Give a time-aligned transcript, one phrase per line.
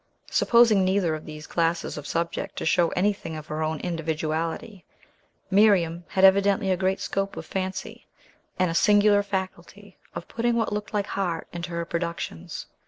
[0.31, 4.83] Supposing neither of these classes of subject to show anything of her own individuality,
[5.51, 8.07] Miriam had evidently a great scope of fancy,
[8.57, 12.65] and a singular faculty of putting what looked like heart into her productions.